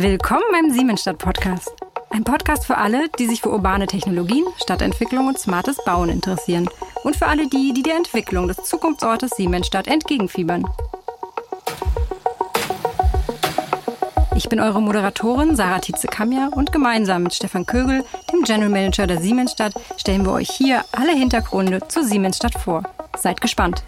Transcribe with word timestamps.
Willkommen 0.00 0.44
beim 0.52 0.70
Siemensstadt 0.70 1.18
Podcast. 1.18 1.74
Ein 2.10 2.22
Podcast 2.22 2.64
für 2.64 2.76
alle, 2.76 3.08
die 3.18 3.26
sich 3.26 3.40
für 3.40 3.50
urbane 3.50 3.88
Technologien, 3.88 4.44
Stadtentwicklung 4.62 5.26
und 5.26 5.40
smartes 5.40 5.82
Bauen 5.84 6.08
interessieren. 6.08 6.70
Und 7.02 7.16
für 7.16 7.26
alle 7.26 7.48
die, 7.48 7.74
die 7.74 7.82
der 7.82 7.96
Entwicklung 7.96 8.46
des 8.46 8.58
Zukunftsortes 8.58 9.32
Siemensstadt 9.32 9.88
entgegenfiebern. 9.88 10.64
Ich 14.36 14.48
bin 14.48 14.60
eure 14.60 14.80
Moderatorin 14.80 15.56
Sarah 15.56 15.80
Tietze-Kamja 15.80 16.50
und 16.54 16.70
gemeinsam 16.70 17.24
mit 17.24 17.34
Stefan 17.34 17.66
Kögel, 17.66 18.04
dem 18.32 18.44
General 18.44 18.70
Manager 18.70 19.08
der 19.08 19.20
Siemensstadt, 19.20 19.74
stellen 19.96 20.24
wir 20.24 20.32
euch 20.32 20.48
hier 20.48 20.84
alle 20.92 21.10
Hintergründe 21.10 21.80
zur 21.88 22.04
Siemensstadt 22.04 22.54
vor. 22.54 22.84
Seid 23.16 23.40
gespannt. 23.40 23.82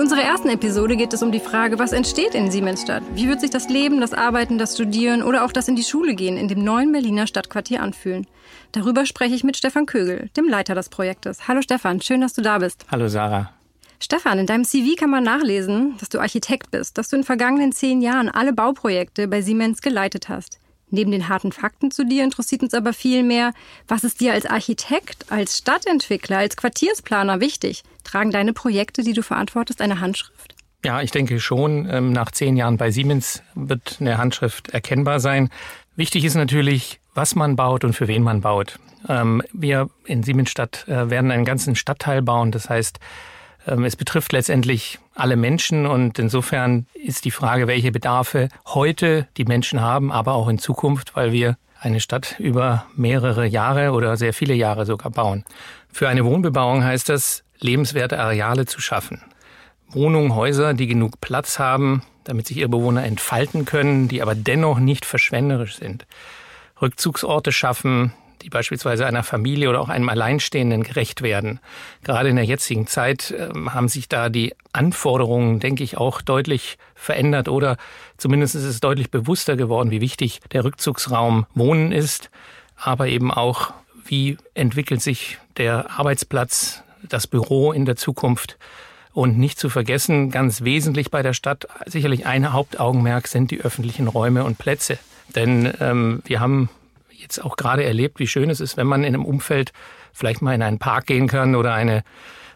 In 0.00 0.04
unserer 0.04 0.22
ersten 0.22 0.48
Episode 0.48 0.96
geht 0.96 1.12
es 1.12 1.22
um 1.22 1.30
die 1.30 1.40
Frage, 1.40 1.78
was 1.78 1.92
entsteht 1.92 2.34
in 2.34 2.50
Siemensstadt? 2.50 3.02
Wie 3.14 3.28
wird 3.28 3.42
sich 3.42 3.50
das 3.50 3.68
Leben, 3.68 4.00
das 4.00 4.14
Arbeiten, 4.14 4.56
das 4.56 4.72
Studieren 4.72 5.22
oder 5.22 5.44
auch 5.44 5.52
das 5.52 5.68
in 5.68 5.76
die 5.76 5.84
Schule 5.84 6.14
gehen 6.14 6.38
in 6.38 6.48
dem 6.48 6.64
neuen 6.64 6.90
Berliner 6.90 7.26
Stadtquartier 7.26 7.82
anfühlen? 7.82 8.26
Darüber 8.72 9.04
spreche 9.04 9.34
ich 9.34 9.44
mit 9.44 9.58
Stefan 9.58 9.84
Kögel, 9.84 10.30
dem 10.38 10.48
Leiter 10.48 10.74
des 10.74 10.88
Projektes. 10.88 11.48
Hallo 11.48 11.60
Stefan, 11.60 12.00
schön, 12.00 12.22
dass 12.22 12.32
du 12.32 12.40
da 12.40 12.56
bist. 12.56 12.86
Hallo 12.90 13.08
Sarah. 13.08 13.52
Stefan, 13.98 14.38
in 14.38 14.46
deinem 14.46 14.64
CV 14.64 14.98
kann 14.98 15.10
man 15.10 15.22
nachlesen, 15.22 15.98
dass 15.98 16.08
du 16.08 16.18
Architekt 16.18 16.70
bist, 16.70 16.96
dass 16.96 17.10
du 17.10 17.16
in 17.16 17.20
den 17.20 17.26
vergangenen 17.26 17.72
zehn 17.72 18.00
Jahren 18.00 18.30
alle 18.30 18.54
Bauprojekte 18.54 19.28
bei 19.28 19.42
Siemens 19.42 19.82
geleitet 19.82 20.30
hast. 20.30 20.59
Neben 20.90 21.10
den 21.12 21.28
harten 21.28 21.52
Fakten 21.52 21.90
zu 21.90 22.04
dir 22.04 22.24
interessiert 22.24 22.62
uns 22.62 22.74
aber 22.74 22.92
viel 22.92 23.22
mehr, 23.22 23.52
was 23.88 24.04
ist 24.04 24.20
dir 24.20 24.32
als 24.32 24.46
Architekt, 24.46 25.30
als 25.30 25.58
Stadtentwickler, 25.58 26.38
als 26.38 26.56
Quartiersplaner 26.56 27.40
wichtig? 27.40 27.82
Tragen 28.04 28.30
deine 28.30 28.52
Projekte, 28.52 29.02
die 29.02 29.12
du 29.12 29.22
verantwortest, 29.22 29.80
eine 29.80 30.00
Handschrift? 30.00 30.54
Ja, 30.84 31.02
ich 31.02 31.10
denke 31.10 31.40
schon. 31.40 31.88
Ähm, 31.90 32.12
nach 32.12 32.30
zehn 32.30 32.56
Jahren 32.56 32.76
bei 32.76 32.90
Siemens 32.90 33.42
wird 33.54 33.98
eine 34.00 34.18
Handschrift 34.18 34.70
erkennbar 34.70 35.20
sein. 35.20 35.50
Wichtig 35.94 36.24
ist 36.24 36.34
natürlich, 36.34 37.00
was 37.14 37.34
man 37.34 37.56
baut 37.56 37.84
und 37.84 37.92
für 37.92 38.08
wen 38.08 38.22
man 38.22 38.40
baut. 38.40 38.78
Ähm, 39.08 39.42
wir 39.52 39.90
in 40.04 40.22
Siemensstadt 40.22 40.88
äh, 40.88 41.10
werden 41.10 41.30
einen 41.30 41.44
ganzen 41.44 41.76
Stadtteil 41.76 42.22
bauen. 42.22 42.50
Das 42.50 42.70
heißt, 42.70 42.98
es 43.66 43.96
betrifft 43.96 44.32
letztendlich 44.32 44.98
alle 45.14 45.36
Menschen 45.36 45.86
und 45.86 46.18
insofern 46.18 46.86
ist 46.94 47.24
die 47.24 47.30
Frage, 47.30 47.66
welche 47.66 47.92
Bedarfe 47.92 48.48
heute 48.66 49.28
die 49.36 49.44
Menschen 49.44 49.80
haben, 49.80 50.10
aber 50.10 50.34
auch 50.34 50.48
in 50.48 50.58
Zukunft, 50.58 51.14
weil 51.14 51.32
wir 51.32 51.56
eine 51.80 52.00
Stadt 52.00 52.36
über 52.38 52.86
mehrere 52.94 53.46
Jahre 53.46 53.92
oder 53.92 54.16
sehr 54.16 54.34
viele 54.34 54.54
Jahre 54.54 54.86
sogar 54.86 55.10
bauen. 55.10 55.44
Für 55.92 56.08
eine 56.08 56.24
Wohnbebauung 56.24 56.84
heißt 56.84 57.08
das, 57.08 57.42
lebenswerte 57.58 58.18
Areale 58.18 58.66
zu 58.66 58.80
schaffen. 58.80 59.22
Wohnungen, 59.88 60.34
Häuser, 60.34 60.74
die 60.74 60.86
genug 60.86 61.20
Platz 61.20 61.58
haben, 61.58 62.02
damit 62.24 62.46
sich 62.46 62.58
ihre 62.58 62.68
Bewohner 62.68 63.04
entfalten 63.04 63.64
können, 63.64 64.08
die 64.08 64.22
aber 64.22 64.34
dennoch 64.34 64.78
nicht 64.78 65.04
verschwenderisch 65.04 65.76
sind. 65.76 66.06
Rückzugsorte 66.80 67.52
schaffen, 67.52 68.12
die 68.42 68.50
beispielsweise 68.50 69.06
einer 69.06 69.22
Familie 69.22 69.68
oder 69.68 69.80
auch 69.80 69.88
einem 69.88 70.08
Alleinstehenden 70.08 70.82
gerecht 70.82 71.22
werden. 71.22 71.60
Gerade 72.02 72.28
in 72.28 72.36
der 72.36 72.44
jetzigen 72.44 72.86
Zeit 72.86 73.30
äh, 73.30 73.48
haben 73.68 73.88
sich 73.88 74.08
da 74.08 74.28
die 74.28 74.54
Anforderungen, 74.72 75.60
denke 75.60 75.84
ich, 75.84 75.96
auch 75.96 76.22
deutlich 76.22 76.78
verändert 76.94 77.48
oder 77.48 77.76
zumindest 78.16 78.54
ist 78.54 78.64
es 78.64 78.80
deutlich 78.80 79.10
bewusster 79.10 79.56
geworden, 79.56 79.90
wie 79.90 80.00
wichtig 80.00 80.40
der 80.52 80.64
Rückzugsraum 80.64 81.46
Wohnen 81.54 81.92
ist, 81.92 82.30
aber 82.76 83.08
eben 83.08 83.30
auch, 83.30 83.72
wie 84.04 84.38
entwickelt 84.54 85.02
sich 85.02 85.38
der 85.56 85.90
Arbeitsplatz, 85.98 86.82
das 87.08 87.26
Büro 87.26 87.72
in 87.72 87.84
der 87.84 87.96
Zukunft. 87.96 88.58
Und 89.12 89.38
nicht 89.38 89.58
zu 89.58 89.68
vergessen, 89.70 90.30
ganz 90.30 90.62
wesentlich 90.62 91.10
bei 91.10 91.22
der 91.22 91.32
Stadt, 91.32 91.66
sicherlich 91.86 92.26
ein 92.26 92.52
Hauptaugenmerk 92.52 93.26
sind 93.26 93.50
die 93.50 93.60
öffentlichen 93.60 94.06
Räume 94.06 94.44
und 94.44 94.56
Plätze. 94.58 94.98
Denn 95.34 95.72
ähm, 95.80 96.22
wir 96.26 96.38
haben 96.38 96.68
jetzt 97.20 97.42
auch 97.42 97.56
gerade 97.56 97.84
erlebt, 97.84 98.18
wie 98.18 98.26
schön 98.26 98.50
es 98.50 98.60
ist, 98.60 98.76
wenn 98.76 98.86
man 98.86 99.04
in 99.04 99.14
einem 99.14 99.24
Umfeld 99.24 99.72
vielleicht 100.12 100.42
mal 100.42 100.54
in 100.54 100.62
einen 100.62 100.78
Park 100.78 101.06
gehen 101.06 101.28
kann 101.28 101.54
oder 101.54 101.74
eine, 101.74 102.02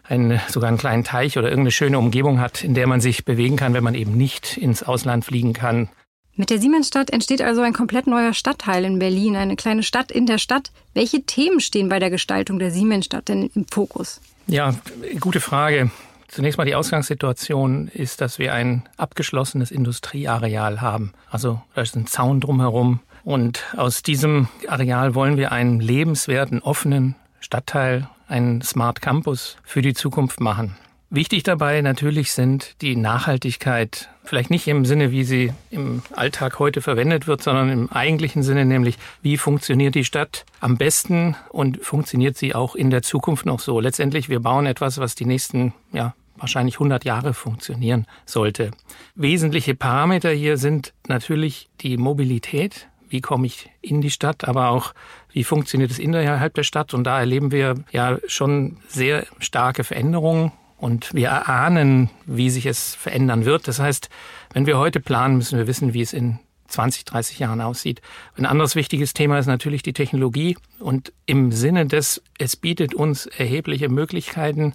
einen, 0.03 0.39
sogar 0.49 0.67
einen 0.67 0.77
kleinen 0.77 1.03
Teich 1.03 1.37
oder 1.37 1.47
irgendeine 1.47 1.71
schöne 1.71 1.97
Umgebung 1.97 2.39
hat, 2.39 2.63
in 2.63 2.73
der 2.73 2.87
man 2.87 3.01
sich 3.01 3.25
bewegen 3.25 3.55
kann, 3.55 3.73
wenn 3.73 3.83
man 3.83 3.95
eben 3.95 4.15
nicht 4.17 4.57
ins 4.57 4.83
Ausland 4.83 5.25
fliegen 5.25 5.53
kann. 5.53 5.89
Mit 6.37 6.49
der 6.49 6.59
Siemensstadt 6.59 7.11
entsteht 7.11 7.41
also 7.41 7.61
ein 7.61 7.71
komplett 7.71 8.07
neuer 8.07 8.33
Stadtteil 8.33 8.83
in 8.83 8.99
Berlin, 8.99 9.37
eine 9.37 9.55
kleine 9.55 9.83
Stadt 9.83 10.11
in 10.11 10.25
der 10.25 10.37
Stadt. 10.37 10.71
Welche 10.93 11.21
Themen 11.21 11.61
stehen 11.61 11.87
bei 11.87 11.99
der 11.99 12.09
Gestaltung 12.09 12.59
der 12.59 12.71
Siemensstadt 12.71 13.29
denn 13.29 13.49
im 13.55 13.65
Fokus? 13.67 14.19
Ja, 14.47 14.75
gute 15.21 15.39
Frage. 15.39 15.91
Zunächst 16.27 16.57
mal 16.57 16.65
die 16.65 16.75
Ausgangssituation 16.75 17.87
ist, 17.87 18.19
dass 18.19 18.37
wir 18.37 18.53
ein 18.53 18.83
abgeschlossenes 18.97 19.71
Industrieareal 19.71 20.81
haben. 20.81 21.13
Also 21.29 21.61
da 21.73 21.81
ist 21.81 21.95
ein 21.95 22.07
Zaun 22.07 22.41
drumherum. 22.41 22.99
Und 23.25 23.63
aus 23.75 24.03
diesem 24.03 24.47
Areal 24.67 25.15
wollen 25.15 25.35
wir 25.35 25.51
einen 25.51 25.79
lebenswerten, 25.79 26.61
offenen 26.61 27.15
Stadtteil, 27.39 28.07
einen 28.27 28.61
Smart 28.61 29.01
Campus 29.01 29.57
für 29.63 29.81
die 29.81 29.95
Zukunft 29.95 30.39
machen. 30.39 30.77
Wichtig 31.09 31.41
dabei 31.41 31.81
natürlich 31.81 32.33
sind 32.33 32.81
die 32.81 32.95
Nachhaltigkeit, 32.95 34.09
vielleicht 34.23 34.51
nicht 34.51 34.67
im 34.67 34.85
Sinne, 34.85 35.11
wie 35.11 35.23
sie 35.23 35.53
im 35.71 36.03
Alltag 36.11 36.59
heute 36.59 36.81
verwendet 36.81 37.25
wird, 37.25 37.41
sondern 37.41 37.69
im 37.69 37.91
eigentlichen 37.91 38.43
Sinne, 38.43 38.63
nämlich 38.63 38.97
wie 39.23 39.37
funktioniert 39.37 39.95
die 39.95 40.05
Stadt 40.05 40.45
am 40.59 40.77
besten 40.77 41.35
und 41.49 41.83
funktioniert 41.83 42.37
sie 42.37 42.53
auch 42.53 42.75
in 42.75 42.91
der 42.91 43.01
Zukunft 43.01 43.47
noch 43.47 43.59
so. 43.59 43.79
Letztendlich, 43.79 44.29
wir 44.29 44.39
bauen 44.39 44.67
etwas, 44.67 44.99
was 44.99 45.15
die 45.15 45.25
nächsten, 45.25 45.73
ja, 45.93 46.13
wahrscheinlich 46.37 46.75
100 46.75 47.05
Jahre 47.05 47.33
funktionieren 47.33 48.05
sollte. 48.25 48.71
Wesentliche 49.15 49.73
Parameter 49.73 50.31
hier 50.31 50.57
sind 50.57 50.93
natürlich 51.07 51.69
die 51.81 51.97
Mobilität, 51.97 52.87
wie 53.09 53.21
komme 53.21 53.47
ich 53.47 53.69
in 53.81 54.01
die 54.01 54.11
Stadt, 54.11 54.47
aber 54.47 54.69
auch 54.69 54.93
wie 55.31 55.43
funktioniert 55.43 55.91
es 55.91 55.99
innerhalb 55.99 56.53
der 56.53 56.63
Stadt. 56.63 56.93
Und 56.93 57.03
da 57.03 57.19
erleben 57.19 57.51
wir 57.51 57.75
ja 57.91 58.17
schon 58.27 58.77
sehr 58.87 59.25
starke 59.39 59.83
Veränderungen 59.83 60.51
und 60.77 61.13
wir 61.13 61.29
erahnen, 61.29 62.09
wie 62.25 62.49
sich 62.49 62.65
es 62.65 62.95
verändern 62.95 63.45
wird. 63.45 63.67
Das 63.67 63.79
heißt, 63.79 64.09
wenn 64.53 64.65
wir 64.65 64.77
heute 64.77 64.99
planen, 64.99 65.37
müssen 65.37 65.57
wir 65.57 65.67
wissen, 65.67 65.93
wie 65.93 66.01
es 66.01 66.13
in 66.13 66.39
20, 66.67 67.05
30 67.05 67.39
Jahren 67.39 67.61
aussieht. 67.61 68.01
Ein 68.37 68.45
anderes 68.45 68.75
wichtiges 68.75 69.13
Thema 69.13 69.37
ist 69.39 69.45
natürlich 69.45 69.83
die 69.83 69.93
Technologie 69.93 70.57
und 70.79 71.13
im 71.25 71.51
Sinne 71.51 71.85
des, 71.85 72.21
es 72.37 72.55
bietet 72.55 72.93
uns 72.93 73.27
erhebliche 73.27 73.89
Möglichkeiten. 73.89 74.73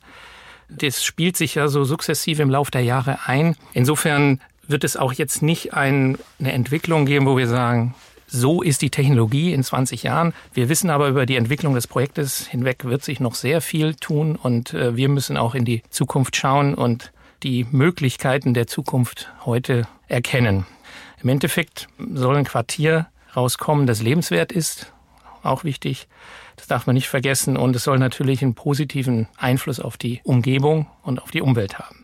Das 0.69 1.05
spielt 1.05 1.37
sich 1.37 1.57
ja 1.57 1.69
so 1.69 1.85
sukzessive 1.85 2.43
im 2.43 2.51
Laufe 2.51 2.71
der 2.71 2.83
Jahre 2.83 3.19
ein. 3.27 3.57
Insofern 3.73 4.41
wird 4.69 4.85
es 4.85 4.97
auch 4.97 5.13
jetzt 5.13 5.43
nicht 5.43 5.75
ein, 5.75 6.17
eine 6.39 6.53
Entwicklung 6.53 7.07
geben, 7.07 7.27
wo 7.27 7.37
wir 7.37 7.49
sagen, 7.49 7.95
so 8.31 8.63
ist 8.63 8.83
die 8.83 8.91
Technologie 8.91 9.53
in 9.53 9.63
20 9.63 10.05
Jahren. 10.05 10.33
Wir 10.55 10.69
wissen 10.69 10.89
aber 10.89 11.09
über 11.09 11.27
die 11.27 11.37
Entwicklung 11.37 11.75
des 11.75 11.87
Projektes 11.87 12.47
hinweg 12.47 12.85
wird 12.85 13.03
sich 13.03 13.21
noch 13.21 13.35
sehr 13.35 13.61
viel 13.61 13.95
tun 13.95 14.37
und 14.37 14.73
äh, 14.73 14.97
wir 14.97 15.09
müssen 15.09 15.37
auch 15.37 15.55
in 15.55 15.65
die 15.65 15.83
Zukunft 15.91 16.37
schauen 16.37 16.75
und 16.75 17.13
die 17.43 17.67
Möglichkeiten 17.71 18.55
der 18.55 18.67
Zukunft 18.67 19.33
heute 19.45 19.87
erkennen. 20.09 20.67
Im 21.23 21.29
Endeffekt 21.29 21.89
soll 22.15 22.37
ein 22.37 22.45
Quartier 22.45 23.09
rauskommen, 23.35 23.87
das 23.87 24.03
lebenswert 24.03 24.53
ist, 24.53 24.93
auch 25.43 25.65
wichtig. 25.65 26.09
Das 26.57 26.67
darf 26.67 26.87
man 26.87 26.95
nicht 26.95 27.09
vergessen 27.09 27.57
und 27.57 27.75
es 27.75 27.85
soll 27.85 27.99
natürlich 27.99 28.43
einen 28.43 28.55
positiven 28.55 29.29
Einfluss 29.37 29.81
auf 29.81 29.97
die 29.97 30.21
Umgebung 30.25 30.87
und 31.03 31.23
auf 31.23 31.31
die 31.31 31.41
Umwelt 31.41 31.79
haben. 31.79 32.00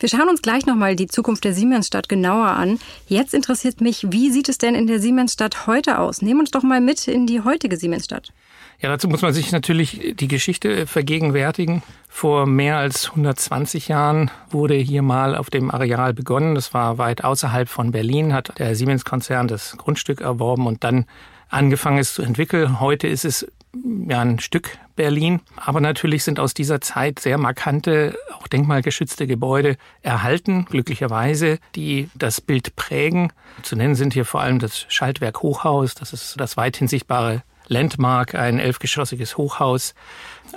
Wir 0.00 0.08
schauen 0.08 0.30
uns 0.30 0.40
gleich 0.40 0.64
nochmal 0.64 0.96
die 0.96 1.08
Zukunft 1.08 1.44
der 1.44 1.52
Siemensstadt 1.52 2.08
genauer 2.08 2.46
an. 2.46 2.78
Jetzt 3.06 3.34
interessiert 3.34 3.82
mich, 3.82 4.06
wie 4.10 4.30
sieht 4.30 4.48
es 4.48 4.56
denn 4.56 4.74
in 4.74 4.86
der 4.86 4.98
Siemensstadt 4.98 5.66
heute 5.66 5.98
aus? 5.98 6.22
Nehmen 6.22 6.40
uns 6.40 6.50
doch 6.50 6.62
mal 6.62 6.80
mit 6.80 7.06
in 7.06 7.26
die 7.26 7.42
heutige 7.42 7.76
Siemensstadt. 7.76 8.32
Ja, 8.80 8.88
dazu 8.88 9.08
muss 9.08 9.20
man 9.20 9.34
sich 9.34 9.52
natürlich 9.52 10.14
die 10.18 10.26
Geschichte 10.26 10.86
vergegenwärtigen. 10.86 11.82
Vor 12.08 12.46
mehr 12.46 12.78
als 12.78 13.10
120 13.10 13.88
Jahren 13.88 14.30
wurde 14.48 14.74
hier 14.74 15.02
mal 15.02 15.36
auf 15.36 15.50
dem 15.50 15.70
Areal 15.70 16.14
begonnen. 16.14 16.54
Das 16.54 16.72
war 16.72 16.96
weit 16.96 17.22
außerhalb 17.22 17.68
von 17.68 17.92
Berlin, 17.92 18.32
hat 18.32 18.58
der 18.58 18.74
Siemens-Konzern 18.74 19.48
das 19.48 19.76
Grundstück 19.76 20.22
erworben 20.22 20.66
und 20.66 20.82
dann 20.82 21.04
angefangen 21.50 21.98
es 21.98 22.14
zu 22.14 22.22
entwickeln. 22.22 22.80
Heute 22.80 23.06
ist 23.06 23.26
es 23.26 23.46
ja 23.74 24.20
ein 24.20 24.38
Stück 24.38 24.78
Berlin. 24.96 25.40
Aber 25.56 25.80
natürlich 25.80 26.24
sind 26.24 26.40
aus 26.40 26.54
dieser 26.54 26.80
Zeit 26.80 27.18
sehr 27.18 27.38
markante, 27.38 28.18
auch 28.38 28.48
denkmalgeschützte 28.48 29.26
Gebäude 29.26 29.76
erhalten, 30.02 30.66
glücklicherweise, 30.66 31.58
die 31.74 32.10
das 32.14 32.40
Bild 32.40 32.76
prägen. 32.76 33.32
Zu 33.62 33.76
nennen 33.76 33.94
sind 33.94 34.12
hier 34.12 34.24
vor 34.24 34.40
allem 34.40 34.58
das 34.58 34.86
Schaltwerk 34.88 35.42
Hochhaus, 35.42 35.94
das 35.94 36.12
ist 36.12 36.38
das 36.38 36.56
weithin 36.56 36.88
sichtbare 36.88 37.42
Landmark, 37.70 38.34
ein 38.34 38.58
elfgeschossiges 38.58 39.36
Hochhaus, 39.36 39.94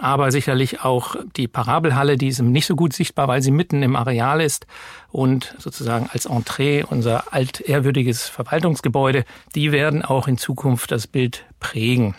aber 0.01 0.31
sicherlich 0.31 0.81
auch 0.81 1.15
die 1.37 1.47
Parabelhalle, 1.47 2.17
die 2.17 2.29
ist 2.29 2.41
nicht 2.41 2.65
so 2.65 2.75
gut 2.75 2.91
sichtbar, 2.91 3.27
weil 3.27 3.43
sie 3.43 3.51
mitten 3.51 3.83
im 3.83 3.95
Areal 3.95 4.41
ist 4.41 4.65
und 5.11 5.53
sozusagen 5.59 6.09
als 6.11 6.25
Entree 6.25 6.83
unser 6.83 7.31
altehrwürdiges 7.31 8.27
Verwaltungsgebäude, 8.27 9.25
die 9.53 9.71
werden 9.71 10.01
auch 10.01 10.27
in 10.27 10.39
Zukunft 10.39 10.91
das 10.91 11.05
Bild 11.05 11.45
prägen. 11.59 12.15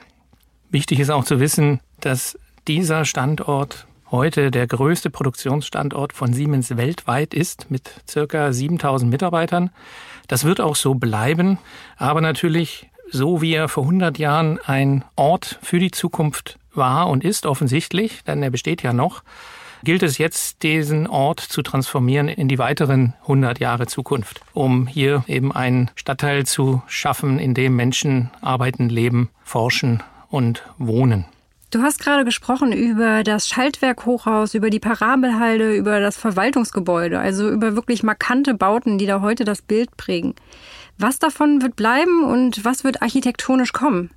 Wichtig 0.75 0.99
ist 0.99 1.11
auch 1.11 1.23
zu 1.23 1.39
wissen, 1.39 1.79
dass 2.01 2.37
dieser 2.67 3.05
Standort 3.05 3.87
heute 4.11 4.51
der 4.51 4.67
größte 4.67 5.09
Produktionsstandort 5.09 6.13
von 6.13 6.33
Siemens 6.33 6.77
weltweit 6.77 7.33
ist 7.33 7.71
mit 7.71 7.93
circa 8.09 8.53
7000 8.53 9.09
Mitarbeitern. 9.09 9.71
Das 10.27 10.43
wird 10.43 10.61
auch 10.61 10.75
so 10.75 10.95
bleiben, 10.95 11.59
aber 11.97 12.21
natürlich 12.21 12.91
so 13.09 13.41
wie 13.41 13.55
er 13.55 13.69
vor 13.69 13.85
100 13.85 14.19
Jahren 14.19 14.59
ein 14.67 15.05
Ort 15.15 15.61
für 15.63 15.79
die 15.79 15.93
Zukunft 15.93 16.59
war 16.73 17.09
und 17.09 17.23
ist 17.23 17.47
offensichtlich, 17.47 18.25
denn 18.25 18.43
er 18.43 18.51
besteht 18.51 18.83
ja 18.83 18.93
noch, 18.93 19.23
gilt 19.85 20.03
es 20.03 20.19
jetzt, 20.19 20.65
diesen 20.65 21.07
Ort 21.07 21.39
zu 21.39 21.63
transformieren 21.63 22.27
in 22.27 22.49
die 22.49 22.59
weiteren 22.59 23.15
100 23.23 23.61
Jahre 23.61 23.87
Zukunft, 23.87 24.41
um 24.55 24.89
hier 24.89 25.23
eben 25.29 25.53
einen 25.53 25.93
Stadtteil 25.95 26.47
zu 26.47 26.83
schaffen, 26.89 27.39
in 27.39 27.55
dem 27.55 27.77
Menschen 27.77 28.31
arbeiten, 28.41 28.89
leben, 28.89 29.31
forschen 29.45 30.03
und 30.35 30.65
wohnen. 30.79 31.27
Du 31.71 31.83
hast 31.83 32.01
gerade 32.01 32.25
gesprochen 32.25 32.73
über 32.73 33.23
das 33.23 33.49
Schaltwerk-Hochhaus, 33.49 34.55
über 34.55 34.69
die 34.69 34.81
Parabelhalde, 34.81 35.75
über 35.75 36.01
das 36.01 36.17
Verwaltungsgebäude, 36.17 37.19
also 37.19 37.49
über 37.49 37.77
wirklich 37.77 38.03
markante 38.03 38.55
Bauten, 38.55 38.99
die 38.99 39.07
da 39.07 39.21
heute 39.21 39.45
das 39.45 39.63
Bild 39.63 39.97
prägen. 39.97 40.35
Was 40.99 41.19
davon 41.19 41.63
wird 41.63 41.77
bleiben 41.77 42.25
und 42.25 42.65
was 42.65 42.85
wird 42.85 43.01
architektonisch 43.03 43.73
kommen? 43.73 44.11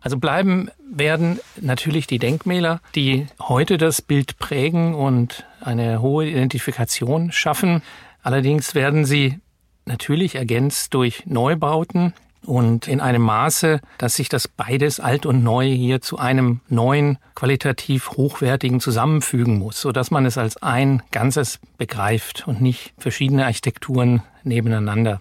Also 0.00 0.18
bleiben 0.18 0.70
werden 0.88 1.38
natürlich 1.60 2.06
die 2.06 2.18
Denkmäler, 2.18 2.80
die 2.94 3.26
heute 3.40 3.78
das 3.78 4.02
Bild 4.02 4.38
prägen 4.38 4.94
und 4.94 5.46
eine 5.60 6.00
hohe 6.00 6.28
Identifikation 6.28 7.32
schaffen. 7.32 7.82
Allerdings 8.22 8.74
werden 8.74 9.04
sie 9.04 9.38
natürlich 9.84 10.34
ergänzt 10.34 10.94
durch 10.94 11.26
Neubauten 11.26 12.12
und 12.44 12.88
in 12.88 13.00
einem 13.00 13.22
Maße, 13.22 13.80
dass 13.98 14.14
sich 14.14 14.28
das 14.28 14.48
beides 14.48 15.00
alt 15.00 15.26
und 15.26 15.42
neu 15.42 15.66
hier 15.66 16.00
zu 16.00 16.18
einem 16.18 16.60
neuen, 16.68 17.18
qualitativ 17.34 18.12
hochwertigen 18.12 18.80
zusammenfügen 18.80 19.58
muss, 19.58 19.80
so 19.80 19.92
dass 19.92 20.10
man 20.10 20.26
es 20.26 20.38
als 20.38 20.62
ein 20.62 21.02
Ganzes 21.10 21.60
begreift 21.78 22.46
und 22.46 22.60
nicht 22.60 22.94
verschiedene 22.98 23.44
Architekturen 23.44 24.22
nebeneinander. 24.42 25.20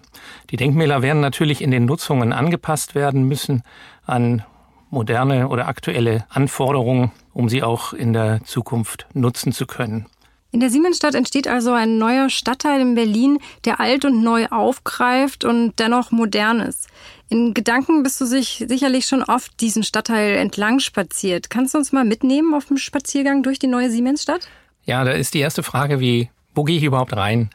Die 0.50 0.57
Denkmäler 0.57 1.01
werden 1.01 1.21
natürlich 1.21 1.62
in 1.62 1.71
den 1.71 1.86
Nutzungen 1.86 2.33
angepasst 2.33 2.95
werden 2.95 3.24
müssen 3.24 3.63
an 4.06 4.44
moderne 4.89 5.50
oder 5.50 5.68
aktuelle 5.68 6.25
Anforderungen, 6.30 7.12
um 7.33 7.50
sie 7.50 7.63
auch 7.63 7.94
in 7.94 8.13
der 8.13 8.44
Zukunft 8.44 9.07
nutzen 9.13 9.51
zu 9.51 9.68
können. 9.68 10.07
In 10.51 10.60
der 10.60 10.72
Siemensstadt 10.72 11.13
entsteht 11.13 11.48
also 11.48 11.74
ein 11.74 12.00
neuer 12.00 12.30
Stadtteil 12.30 12.81
in 12.81 12.96
Berlin, 12.96 13.38
der 13.66 13.80
alt 13.80 14.04
und 14.04 14.24
neu 14.24 14.48
aufgreift 14.48 15.46
und 15.46 15.74
dennoch 15.78 16.12
modern 16.12 16.60
ist. 16.60 16.88
In 17.30 17.54
Gedanken 17.54 18.01
bist 18.01 18.19
du 18.19 18.25
sich 18.25 18.66
sicherlich 18.68 19.06
schon 19.06 19.22
oft 19.22 19.62
diesen 19.62 19.84
Stadtteil 19.84 20.38
entlang 20.38 20.80
spaziert. 20.80 21.51
Kannst 21.51 21.75
du 21.75 21.78
uns 21.78 21.92
mal 21.92 22.04
mitnehmen 22.04 22.56
auf 22.56 22.66
dem 22.66 22.78
Spaziergang 22.78 23.44
durch 23.44 23.60
die 23.60 23.68
neue 23.68 23.92
Siemensstadt? 23.92 24.48
Ja, 24.86 25.04
da 25.04 25.12
ist 25.12 25.36
die 25.36 25.40
erste 25.40 25.62
Frage, 25.62 26.00
wie, 26.00 26.31
wo 26.56 26.63
gehe 26.63 26.78
ich 26.78 26.84
überhaupt 26.84 27.16
rein? 27.16 27.52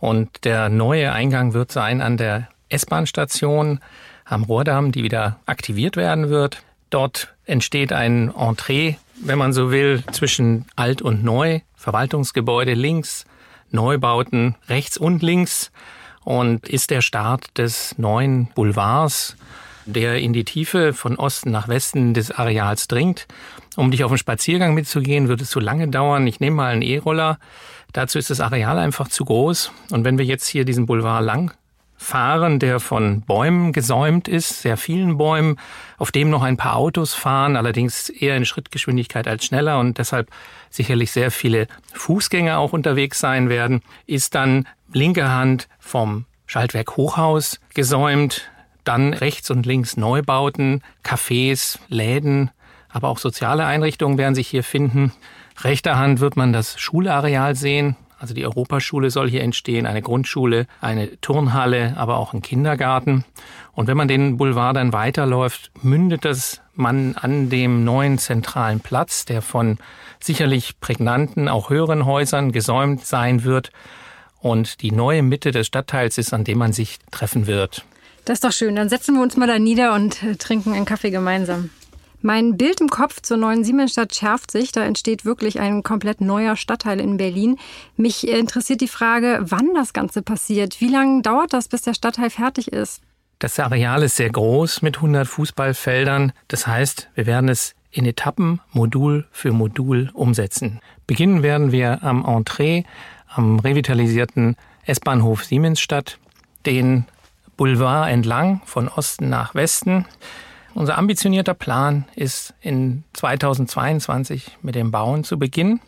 Und 0.00 0.44
der 0.44 0.68
neue 0.68 1.12
Eingang 1.12 1.54
wird 1.54 1.70
sein 1.70 2.00
an 2.00 2.16
der 2.16 2.48
S-Bahn-Station 2.68 3.80
am 4.24 4.42
Rohrdamm, 4.42 4.90
die 4.90 5.04
wieder 5.04 5.38
aktiviert 5.46 5.96
werden 5.96 6.28
wird. 6.28 6.62
Dort 6.90 7.34
entsteht 7.44 7.92
ein 7.92 8.34
Entree, 8.34 8.96
wenn 9.22 9.38
man 9.38 9.52
so 9.52 9.70
will, 9.70 10.02
zwischen 10.12 10.66
alt 10.76 11.02
und 11.02 11.24
neu, 11.24 11.60
Verwaltungsgebäude 11.74 12.74
links, 12.74 13.24
Neubauten 13.70 14.54
rechts 14.68 14.96
und 14.96 15.22
links 15.22 15.72
und 16.24 16.68
ist 16.68 16.90
der 16.90 17.02
Start 17.02 17.56
des 17.58 17.98
neuen 17.98 18.48
Boulevards, 18.54 19.36
der 19.86 20.18
in 20.18 20.32
die 20.32 20.44
Tiefe 20.44 20.92
von 20.92 21.16
Osten 21.16 21.50
nach 21.50 21.68
Westen 21.68 22.14
des 22.14 22.30
Areals 22.30 22.88
dringt. 22.88 23.26
Um 23.76 23.90
dich 23.90 24.02
auf 24.04 24.10
einen 24.10 24.18
Spaziergang 24.18 24.74
mitzugehen, 24.74 25.28
wird 25.28 25.40
es 25.40 25.50
zu 25.50 25.60
lange 25.60 25.88
dauern. 25.88 26.26
Ich 26.26 26.40
nehme 26.40 26.56
mal 26.56 26.72
einen 26.72 26.82
E-Roller. 26.82 27.38
Dazu 27.92 28.18
ist 28.18 28.30
das 28.30 28.40
Areal 28.40 28.78
einfach 28.78 29.08
zu 29.08 29.24
groß. 29.24 29.70
Und 29.90 30.04
wenn 30.04 30.18
wir 30.18 30.24
jetzt 30.24 30.46
hier 30.48 30.64
diesen 30.64 30.86
Boulevard 30.86 31.24
lang 31.24 31.52
fahren, 31.96 32.58
der 32.58 32.80
von 32.80 33.22
Bäumen 33.22 33.72
gesäumt 33.72 34.28
ist, 34.28 34.62
sehr 34.62 34.76
vielen 34.76 35.16
Bäumen, 35.16 35.58
auf 35.98 36.12
dem 36.12 36.30
noch 36.30 36.42
ein 36.42 36.56
paar 36.56 36.76
Autos 36.76 37.14
fahren, 37.14 37.56
allerdings 37.56 38.08
eher 38.08 38.36
in 38.36 38.44
Schrittgeschwindigkeit 38.44 39.26
als 39.26 39.44
schneller 39.44 39.78
und 39.78 39.98
deshalb 39.98 40.30
sicherlich 40.70 41.10
sehr 41.10 41.30
viele 41.30 41.66
Fußgänger 41.94 42.58
auch 42.58 42.72
unterwegs 42.72 43.18
sein 43.18 43.48
werden, 43.48 43.82
ist 44.06 44.34
dann 44.34 44.66
linke 44.92 45.30
Hand 45.30 45.68
vom 45.78 46.26
Schaltwerk 46.46 46.96
Hochhaus 46.96 47.60
gesäumt, 47.74 48.50
dann 48.84 49.12
rechts 49.12 49.50
und 49.50 49.66
links 49.66 49.96
Neubauten, 49.96 50.82
Cafés, 51.04 51.78
Läden, 51.88 52.50
aber 52.88 53.08
auch 53.08 53.18
soziale 53.18 53.66
Einrichtungen 53.66 54.16
werden 54.16 54.34
sich 54.34 54.48
hier 54.48 54.62
finden. 54.62 55.12
Rechter 55.62 55.98
Hand 55.98 56.20
wird 56.20 56.36
man 56.36 56.52
das 56.52 56.78
Schulareal 56.78 57.56
sehen, 57.56 57.96
also 58.18 58.34
die 58.34 58.44
Europaschule 58.44 59.10
soll 59.10 59.28
hier 59.28 59.42
entstehen, 59.42 59.86
eine 59.86 60.02
Grundschule, 60.02 60.66
eine 60.80 61.20
Turnhalle, 61.20 61.94
aber 61.96 62.16
auch 62.16 62.32
ein 62.32 62.42
Kindergarten. 62.42 63.24
Und 63.72 63.88
wenn 63.88 63.96
man 63.96 64.08
den 64.08 64.38
Boulevard 64.38 64.76
dann 64.76 64.92
weiterläuft, 64.92 65.70
mündet 65.82 66.24
das 66.24 66.62
man 66.74 67.14
an 67.14 67.50
dem 67.50 67.84
neuen 67.84 68.18
zentralen 68.18 68.80
Platz, 68.80 69.24
der 69.24 69.42
von 69.42 69.78
sicherlich 70.20 70.80
prägnanten, 70.80 71.48
auch 71.48 71.70
höheren 71.70 72.06
Häusern 72.06 72.52
gesäumt 72.52 73.04
sein 73.04 73.44
wird. 73.44 73.70
Und 74.40 74.82
die 74.82 74.92
neue 74.92 75.22
Mitte 75.22 75.50
des 75.50 75.66
Stadtteils 75.66 76.18
ist, 76.18 76.32
an 76.32 76.44
dem 76.44 76.58
man 76.58 76.72
sich 76.72 76.98
treffen 77.10 77.46
wird. 77.46 77.84
Das 78.24 78.36
ist 78.36 78.44
doch 78.44 78.52
schön. 78.52 78.76
Dann 78.76 78.88
setzen 78.88 79.14
wir 79.14 79.22
uns 79.22 79.36
mal 79.36 79.46
da 79.46 79.58
nieder 79.58 79.94
und 79.94 80.22
äh, 80.22 80.36
trinken 80.36 80.72
einen 80.72 80.84
Kaffee 80.84 81.10
gemeinsam. 81.10 81.70
Mein 82.22 82.56
Bild 82.56 82.80
im 82.80 82.88
Kopf 82.88 83.20
zur 83.22 83.36
neuen 83.36 83.64
Siemensstadt 83.64 84.14
schärft 84.14 84.50
sich. 84.50 84.72
Da 84.72 84.82
entsteht 84.84 85.24
wirklich 85.24 85.60
ein 85.60 85.82
komplett 85.82 86.20
neuer 86.20 86.56
Stadtteil 86.56 87.00
in 87.00 87.16
Berlin. 87.16 87.58
Mich 87.96 88.26
interessiert 88.26 88.80
die 88.80 88.88
Frage, 88.88 89.38
wann 89.42 89.74
das 89.74 89.92
Ganze 89.92 90.22
passiert. 90.22 90.80
Wie 90.80 90.88
lange 90.88 91.22
dauert 91.22 91.52
das, 91.52 91.68
bis 91.68 91.82
der 91.82 91.94
Stadtteil 91.94 92.30
fertig 92.30 92.72
ist? 92.72 93.00
Das 93.38 93.60
Areal 93.60 94.02
ist 94.02 94.16
sehr 94.16 94.30
groß 94.30 94.80
mit 94.80 94.96
100 94.96 95.28
Fußballfeldern. 95.28 96.32
Das 96.48 96.66
heißt, 96.66 97.10
wir 97.14 97.26
werden 97.26 97.50
es 97.50 97.74
in 97.90 98.06
Etappen, 98.06 98.60
Modul 98.72 99.26
für 99.30 99.52
Modul 99.52 100.10
umsetzen. 100.14 100.80
Beginnen 101.06 101.42
werden 101.42 101.70
wir 101.70 102.02
am 102.02 102.24
Entree, 102.24 102.84
am 103.28 103.58
revitalisierten 103.58 104.56
S-Bahnhof 104.84 105.44
Siemensstadt, 105.44 106.18
den 106.64 107.06
Boulevard 107.56 108.10
entlang 108.10 108.62
von 108.64 108.88
Osten 108.88 109.28
nach 109.28 109.54
Westen. 109.54 110.06
Unser 110.76 110.98
ambitionierter 110.98 111.54
Plan 111.54 112.04
ist, 112.16 112.52
in 112.60 113.02
2022 113.14 114.58
mit 114.60 114.74
dem 114.74 114.90
Bauen 114.90 115.24
zu 115.24 115.38
beginnen. 115.38 115.80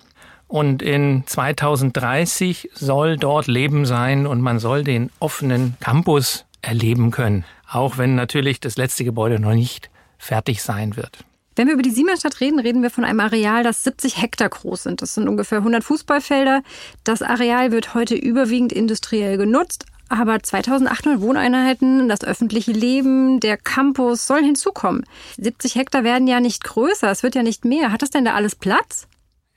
Und 0.47 0.81
in 0.81 1.25
2030 1.27 2.71
soll 2.73 3.19
dort 3.19 3.49
Leben 3.49 3.85
sein 3.85 4.27
und 4.27 4.41
man 4.41 4.59
soll 4.59 4.85
den 4.85 5.11
offenen 5.21 5.77
Campus 5.81 6.47
erleben 6.63 7.11
können. 7.11 7.45
Auch 7.71 7.99
wenn 7.99 8.15
natürlich 8.15 8.61
das 8.61 8.79
letzte 8.79 9.05
Gebäude 9.05 9.39
noch 9.39 9.53
nicht 9.53 9.91
fertig 10.17 10.63
sein 10.63 10.97
wird. 10.97 11.19
Wenn 11.55 11.67
wir 11.67 11.75
über 11.75 11.83
die 11.83 11.91
Siemensstadt 11.91 12.41
reden, 12.41 12.59
reden 12.59 12.83
wir 12.83 12.89
von 12.89 13.05
einem 13.05 13.21
Areal, 13.21 13.65
das 13.65 13.85
70 13.85 14.23
Hektar 14.23 14.49
groß 14.49 14.85
sind. 14.85 15.03
Das 15.03 15.15
sind 15.15 15.29
ungefähr 15.29 15.59
100 15.59 15.85
Fußballfelder. 15.85 16.63
Das 17.05 17.21
Areal 17.21 17.73
wird 17.73 17.93
heute 17.93 18.15
überwiegend 18.15 18.73
industriell 18.73 19.37
genutzt, 19.37 19.85
aber 20.09 20.43
2800 20.43 21.21
Wohneinheiten, 21.21 22.09
das 22.09 22.25
öffentliche 22.25 22.73
Leben, 22.73 23.41
der 23.41 23.57
Campus 23.57 24.27
sollen 24.27 24.45
hinzukommen. 24.45 25.05
70 25.39 25.75
Hektar 25.75 26.05
werden 26.05 26.27
ja 26.27 26.41
nicht 26.41 26.65
größer, 26.65 27.11
es 27.11 27.23
wird 27.23 27.35
ja 27.35 27.43
nicht 27.43 27.65
mehr. 27.65 27.93
Hat 27.93 28.03
das 28.03 28.11
denn 28.11 28.25
da 28.25 28.35
alles 28.35 28.57
Platz? 28.57 29.07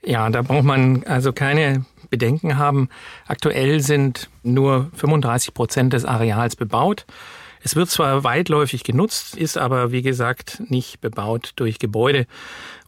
Ja, 0.04 0.28
da 0.30 0.42
braucht 0.42 0.64
man 0.64 1.04
also 1.04 1.32
keine 1.32 1.84
Bedenken 2.10 2.58
haben. 2.58 2.88
Aktuell 3.26 3.80
sind 3.80 4.28
nur 4.42 4.90
35 4.94 5.54
Prozent 5.54 5.92
des 5.92 6.04
Areals 6.04 6.56
bebaut. 6.56 7.06
Es 7.64 7.76
wird 7.76 7.88
zwar 7.88 8.24
weitläufig 8.24 8.84
genutzt, 8.84 9.36
ist 9.36 9.56
aber 9.56 9.92
wie 9.92 10.02
gesagt 10.02 10.62
nicht 10.68 11.00
bebaut 11.00 11.52
durch 11.56 11.78
Gebäude. 11.78 12.26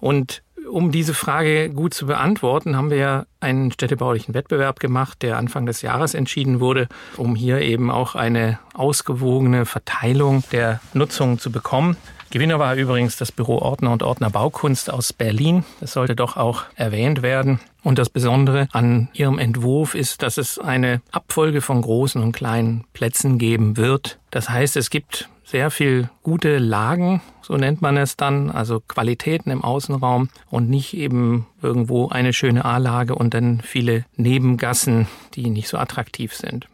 Und 0.00 0.42
um 0.70 0.90
diese 0.90 1.14
Frage 1.14 1.70
gut 1.70 1.94
zu 1.94 2.06
beantworten, 2.06 2.76
haben 2.76 2.90
wir 2.90 3.26
einen 3.40 3.70
städtebaulichen 3.72 4.34
Wettbewerb 4.34 4.80
gemacht, 4.80 5.22
der 5.22 5.38
Anfang 5.38 5.66
des 5.66 5.82
Jahres 5.82 6.14
entschieden 6.14 6.60
wurde, 6.60 6.88
um 7.16 7.34
hier 7.34 7.60
eben 7.60 7.90
auch 7.90 8.14
eine 8.14 8.58
ausgewogene 8.72 9.66
Verteilung 9.66 10.42
der 10.52 10.80
Nutzung 10.92 11.38
zu 11.38 11.52
bekommen. 11.52 11.96
Gewinner 12.30 12.58
war 12.58 12.74
übrigens 12.74 13.16
das 13.16 13.30
Büro 13.30 13.58
Ordner 13.58 13.92
und 13.92 14.02
Ordner 14.02 14.28
Baukunst 14.28 14.90
aus 14.90 15.12
Berlin. 15.12 15.64
Das 15.78 15.92
sollte 15.92 16.16
doch 16.16 16.36
auch 16.36 16.64
erwähnt 16.74 17.22
werden. 17.22 17.60
Und 17.84 17.98
das 17.98 18.10
Besondere 18.10 18.66
an 18.72 19.08
ihrem 19.12 19.38
Entwurf 19.38 19.94
ist, 19.94 20.22
dass 20.22 20.36
es 20.36 20.58
eine 20.58 21.00
Abfolge 21.12 21.60
von 21.60 21.80
großen 21.80 22.20
und 22.20 22.32
kleinen 22.32 22.84
Plätzen 22.92 23.38
geben 23.38 23.76
wird. 23.76 24.18
Das 24.32 24.50
heißt, 24.50 24.76
es 24.76 24.90
gibt 24.90 25.28
sehr 25.44 25.70
viel 25.70 26.08
gute 26.22 26.58
Lagen, 26.58 27.20
so 27.42 27.56
nennt 27.56 27.82
man 27.82 27.96
es 27.96 28.16
dann, 28.16 28.50
also 28.50 28.80
Qualitäten 28.80 29.50
im 29.50 29.62
Außenraum 29.62 30.30
und 30.50 30.70
nicht 30.70 30.94
eben 30.94 31.46
irgendwo 31.62 32.08
eine 32.08 32.32
schöne 32.32 32.64
A-Lage 32.64 33.14
und 33.14 33.34
dann 33.34 33.60
viele 33.60 34.04
Nebengassen, 34.16 35.06
die 35.34 35.50
nicht 35.50 35.68
so 35.68 35.78
attraktiv 35.78 36.34
sind. 36.34 36.66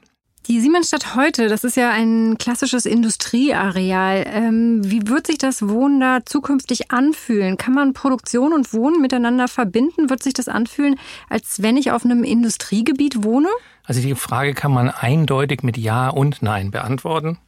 Die 0.46 0.58
Siemensstadt 0.58 1.14
heute, 1.14 1.48
das 1.48 1.64
ist 1.64 1.76
ja 1.76 1.90
ein 1.90 2.36
klassisches 2.38 2.86
Industrieareal. 2.86 4.24
Ähm, 4.26 4.80
wie 4.82 5.06
wird 5.06 5.26
sich 5.26 5.38
das 5.38 5.68
Wohnen 5.68 6.00
da 6.00 6.20
zukünftig 6.24 6.90
anfühlen? 6.90 7.58
Kann 7.58 7.74
man 7.74 7.92
Produktion 7.92 8.52
und 8.52 8.72
Wohnen 8.72 9.02
miteinander 9.02 9.48
verbinden? 9.48 10.08
Wird 10.08 10.22
sich 10.22 10.32
das 10.32 10.48
anfühlen, 10.48 10.98
als 11.28 11.62
wenn 11.62 11.76
ich 11.76 11.92
auf 11.92 12.04
einem 12.04 12.24
Industriegebiet 12.24 13.22
wohne? 13.22 13.48
Also 13.84 14.00
die 14.00 14.14
Frage 14.14 14.54
kann 14.54 14.72
man 14.72 14.88
eindeutig 14.88 15.62
mit 15.62 15.76
Ja 15.76 16.08
und 16.08 16.42
Nein 16.42 16.70
beantworten. 16.70 17.38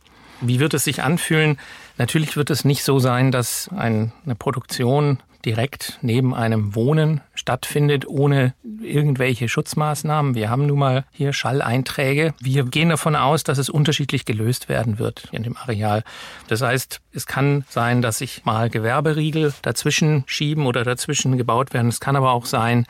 Wie 0.43 0.59
wird 0.59 0.75
es 0.75 0.85
sich 0.85 1.03
anfühlen? 1.03 1.59
Natürlich 1.99 2.37
wird 2.37 2.51
es 2.51 2.65
nicht 2.65 2.83
so 2.83 2.99
sein, 2.99 3.31
dass 3.31 3.69
eine 3.75 4.13
Produktion 4.39 5.19
direkt 5.45 5.99
neben 6.03 6.35
einem 6.35 6.75
Wohnen 6.75 7.21
stattfindet, 7.35 8.07
ohne 8.07 8.55
irgendwelche 8.81 9.49
Schutzmaßnahmen. 9.49 10.35
Wir 10.35 10.51
haben 10.51 10.67
nun 10.67 10.79
mal 10.79 11.05
hier 11.11 11.33
Schalleinträge. 11.33 12.35
Wir 12.41 12.65
gehen 12.65 12.91
davon 12.91 13.17
aus, 13.17 13.45
dass 13.45 13.59
es 13.59 13.69
unterschiedlich 13.69 14.25
gelöst 14.25 14.69
werden 14.69 14.99
wird 14.99 15.29
in 15.33 15.43
dem 15.43 15.57
Areal. 15.57 16.05
Das 16.49 16.63
heißt, 16.63 17.01
es 17.13 17.27
kann 17.27 17.65
sein, 17.69 18.03
dass 18.03 18.19
sich 18.19 18.45
mal 18.45 18.71
Gewerberiegel 18.71 19.53
dazwischen 19.63 20.25
schieben 20.27 20.67
oder 20.67 20.85
dazwischen 20.85 21.37
gebaut 21.37 21.73
werden. 21.73 21.89
Es 21.89 22.01
kann 22.01 22.17
aber 22.17 22.33
auch 22.33 22.47
sein, 22.47 22.87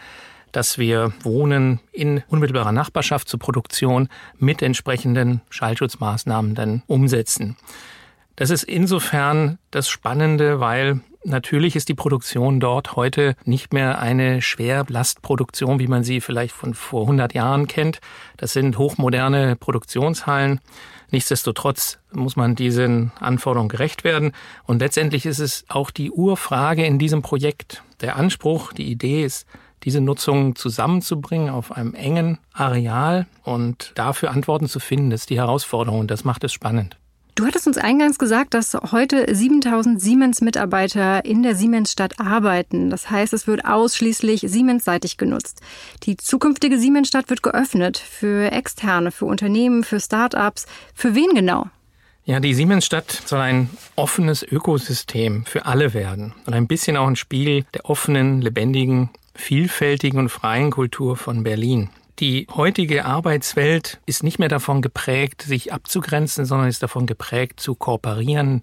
dass 0.53 0.79
wir 0.79 1.13
Wohnen 1.23 1.81
in 1.91 2.23
unmittelbarer 2.29 2.73
Nachbarschaft 2.73 3.29
zur 3.29 3.41
Produktion 3.41 4.09
mit 4.39 4.63
entsprechenden 4.63 5.41
Schallschutzmaßnahmen 5.51 6.55
dann 6.55 6.83
umsetzen. 6.87 7.57
Das 8.37 8.51
ist 8.51 8.63
insofern 8.63 9.59
das 9.71 9.89
Spannende, 9.89 10.61
weil 10.61 11.01
Natürlich 11.25 11.77
ist 11.77 11.89
die 11.89 11.95
Produktion 11.95 12.59
dort 12.59 12.97
heute 12.97 13.37
nicht 13.45 13.73
mehr 13.73 14.01
eine 14.01 14.43
Schwerlastproduktion, 14.43 15.79
wie 15.79 15.87
man 15.87 16.03
sie 16.03 16.21
vielleicht 16.21 16.53
von 16.53 16.75
vor 16.75 17.03
100 17.03 17.33
Jahren 17.33 17.69
kennt. 17.69 18.01
Das 18.39 18.53
sind 18.53 18.77
hochmoderne 18.77 19.55
Produktionshallen. 19.55 20.59
Nichtsdestotrotz 21.13 22.01
muss 22.11 22.35
man 22.35 22.57
diesen 22.57 23.13
Anforderungen 23.21 23.69
gerecht 23.69 24.03
werden. 24.03 24.33
Und 24.65 24.81
letztendlich 24.81 25.25
ist 25.25 25.39
es 25.39 25.65
auch 25.69 25.93
die 25.93 26.11
Urfrage 26.11 26.85
in 26.85 26.99
diesem 26.99 27.23
Projekt. 27.23 27.85
Der 28.01 28.17
Anspruch, 28.17 28.73
die 28.73 28.91
Idee 28.91 29.25
ist, 29.25 29.47
diese 29.85 30.01
Nutzung 30.01 30.57
zusammenzubringen 30.57 31.51
auf 31.51 31.73
einem 31.73 31.95
engen 31.95 32.39
Areal 32.53 33.27
und 33.45 33.93
dafür 33.95 34.31
Antworten 34.31 34.69
zu 34.69 34.81
finden, 34.81 35.11
das 35.11 35.23
ist 35.23 35.31
die 35.31 35.39
Herausforderung 35.39 36.01
und 36.01 36.11
das 36.11 36.25
macht 36.25 36.45
es 36.45 36.53
spannend. 36.53 36.97
Du 37.35 37.47
hattest 37.47 37.67
uns 37.67 37.79
eingangs 37.79 38.19
gesagt, 38.19 38.53
dass 38.53 38.75
heute 38.75 39.35
7000 39.35 39.99
Siemens-Mitarbeiter 40.03 41.25
in 41.25 41.43
der 41.43 41.57
Siemensstadt 41.57 42.21
arbeiten. 42.21 42.91
Das 42.91 43.11
heißt, 43.11 43.33
es 43.33 43.47
wird 43.47 43.65
ausschließlich 43.65 44.43
Siemens-seitig 44.47 45.17
genutzt. 45.17 45.63
Die 46.03 46.19
zukünftige 46.19 46.79
Siemensstadt 46.79 47.31
wird 47.31 47.43
geöffnet 47.43 47.97
für 47.97 48.53
Externe, 48.53 49.11
für 49.13 49.25
Unternehmen, 49.25 49.83
für 49.83 49.99
Start-ups. 49.99 50.67
Für 50.95 51.15
wen 51.15 51.31
genau? 51.35 51.69
Ja, 52.25 52.39
die 52.39 52.53
Siemensstadt 52.53 53.11
soll 53.11 53.41
ein 53.41 53.71
offenes 53.97 54.43
Ökosystem 54.43 55.47
für 55.47 55.65
alle 55.65 55.95
werden 55.95 56.35
und 56.47 56.53
ein 56.53 56.69
bisschen 56.69 56.99
auch 56.99 57.09
ein 57.09 57.17
Spiel 57.17 57.65
der 57.75 57.87
offenen, 57.87 58.43
lebendigen, 58.43 59.09
vielfältigen 59.35 60.19
und 60.19 60.29
freien 60.29 60.71
Kultur 60.71 61.17
von 61.17 61.43
Berlin. 61.43 61.91
Die 62.19 62.47
heutige 62.55 63.05
Arbeitswelt 63.05 64.01
ist 64.07 64.23
nicht 64.23 64.39
mehr 64.39 64.49
davon 64.49 64.83
geprägt, 64.83 65.43
sich 65.43 65.73
abzugrenzen, 65.73 66.45
sondern 66.45 66.69
ist 66.69 66.83
davon 66.83 67.07
geprägt, 67.07 67.59
zu 67.59 67.75
kooperieren, 67.75 68.61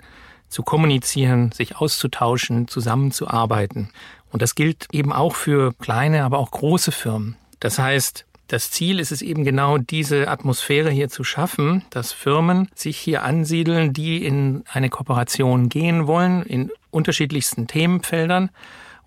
zu 0.47 0.63
kommunizieren, 0.63 1.51
sich 1.51 1.77
auszutauschen, 1.77 2.67
zusammenzuarbeiten. 2.67 3.89
Und 4.31 4.41
das 4.41 4.55
gilt 4.55 4.87
eben 4.91 5.11
auch 5.11 5.35
für 5.35 5.73
kleine, 5.73 6.23
aber 6.23 6.37
auch 6.37 6.51
große 6.51 6.91
Firmen. 6.91 7.35
Das 7.59 7.79
heißt, 7.79 8.25
das 8.47 8.71
Ziel 8.71 8.99
ist 8.99 9.11
es 9.11 9.21
eben 9.21 9.43
genau, 9.43 9.77
diese 9.77 10.27
Atmosphäre 10.27 10.89
hier 10.89 11.09
zu 11.09 11.23
schaffen, 11.23 11.83
dass 11.91 12.13
Firmen 12.13 12.67
sich 12.73 12.97
hier 12.97 13.23
ansiedeln, 13.23 13.93
die 13.93 14.25
in 14.25 14.63
eine 14.71 14.89
Kooperation 14.89 15.69
gehen 15.69 16.07
wollen, 16.07 16.43
in 16.43 16.71
unterschiedlichsten 16.89 17.67
Themenfeldern 17.67 18.49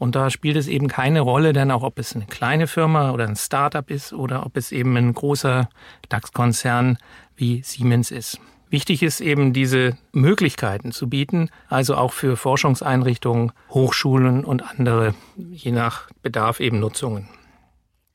und 0.02 0.16
da 0.16 0.30
spielt 0.30 0.56
es 0.56 0.66
eben 0.66 0.88
keine 0.88 1.20
Rolle, 1.20 1.52
denn 1.52 1.70
auch 1.70 1.84
ob 1.84 2.00
es 2.00 2.16
eine 2.16 2.26
kleine 2.26 2.66
Firma 2.66 3.12
oder 3.12 3.24
ein 3.24 3.36
Startup 3.36 3.88
ist 3.88 4.12
oder 4.12 4.44
ob 4.44 4.56
es 4.56 4.72
eben 4.72 4.96
ein 4.96 5.12
großer 5.12 5.68
DAX-Konzern 6.08 6.98
wie 7.36 7.62
Siemens 7.62 8.10
ist. 8.10 8.40
Wichtig 8.68 9.04
ist 9.04 9.20
eben 9.20 9.52
diese 9.52 9.96
Möglichkeiten 10.10 10.90
zu 10.90 11.08
bieten, 11.08 11.50
also 11.68 11.94
auch 11.94 12.12
für 12.12 12.36
Forschungseinrichtungen, 12.36 13.52
Hochschulen 13.70 14.44
und 14.44 14.68
andere, 14.68 15.14
je 15.36 15.70
nach 15.70 16.10
Bedarf 16.20 16.58
eben 16.58 16.80
Nutzungen. 16.80 17.28